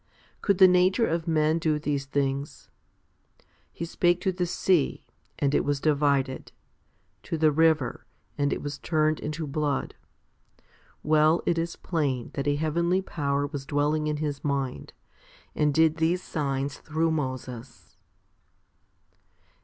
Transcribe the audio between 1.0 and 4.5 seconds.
of men do these things? He spake to the